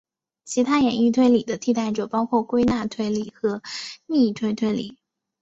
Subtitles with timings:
[0.45, 3.61] 其他演绎推理的替代者包括归纳推理和
[4.07, 4.97] 逆推推理。